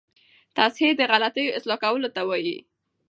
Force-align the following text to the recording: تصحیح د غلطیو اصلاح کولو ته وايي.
تصحیح 0.57 0.91
د 0.97 1.01
غلطیو 1.11 1.55
اصلاح 1.57 1.77
کولو 1.83 2.09
ته 2.15 2.21
وايي. 2.29 2.57